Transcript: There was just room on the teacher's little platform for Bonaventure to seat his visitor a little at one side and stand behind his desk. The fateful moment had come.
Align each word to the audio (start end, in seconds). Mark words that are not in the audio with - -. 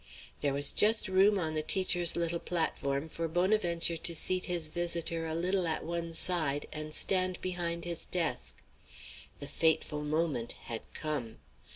There 0.39 0.53
was 0.55 0.71
just 0.71 1.07
room 1.07 1.37
on 1.37 1.53
the 1.53 1.61
teacher's 1.61 2.15
little 2.15 2.39
platform 2.39 3.07
for 3.07 3.27
Bonaventure 3.27 3.97
to 3.97 4.15
seat 4.15 4.45
his 4.45 4.67
visitor 4.69 5.27
a 5.27 5.35
little 5.35 5.67
at 5.67 5.85
one 5.85 6.11
side 6.11 6.67
and 6.73 6.91
stand 6.91 7.39
behind 7.39 7.85
his 7.85 8.07
desk. 8.07 8.63
The 9.37 9.45
fateful 9.45 10.03
moment 10.03 10.53
had 10.53 10.81
come. 10.95 11.37